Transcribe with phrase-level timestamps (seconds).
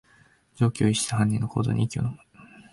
[0.55, 2.17] 常軌を逸した犯人の行動に息をのむ